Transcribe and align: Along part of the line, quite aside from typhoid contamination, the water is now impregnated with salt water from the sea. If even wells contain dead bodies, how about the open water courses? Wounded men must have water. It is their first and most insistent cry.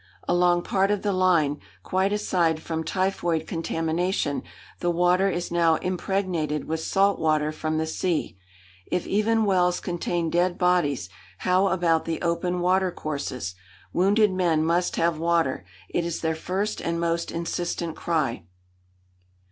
Along 0.27 0.63
part 0.63 0.89
of 0.89 1.03
the 1.03 1.13
line, 1.13 1.59
quite 1.83 2.11
aside 2.11 2.59
from 2.59 2.83
typhoid 2.83 3.45
contamination, 3.45 4.41
the 4.79 4.89
water 4.89 5.29
is 5.29 5.51
now 5.51 5.75
impregnated 5.75 6.65
with 6.65 6.79
salt 6.79 7.19
water 7.19 7.51
from 7.51 7.77
the 7.77 7.85
sea. 7.85 8.35
If 8.87 9.05
even 9.05 9.45
wells 9.45 9.79
contain 9.79 10.31
dead 10.31 10.57
bodies, 10.57 11.07
how 11.45 11.67
about 11.67 12.05
the 12.05 12.19
open 12.23 12.61
water 12.61 12.89
courses? 12.91 13.53
Wounded 13.93 14.31
men 14.31 14.65
must 14.65 14.95
have 14.95 15.19
water. 15.19 15.65
It 15.87 16.03
is 16.03 16.21
their 16.21 16.33
first 16.33 16.81
and 16.81 16.99
most 16.99 17.31
insistent 17.31 17.95
cry. 17.95 18.41